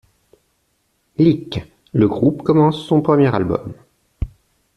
[1.19, 1.61] Iic,
[1.93, 3.75] le groupe commence son premier album.